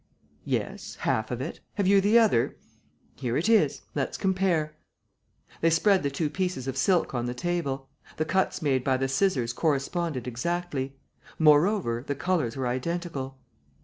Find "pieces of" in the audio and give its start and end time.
6.27-6.75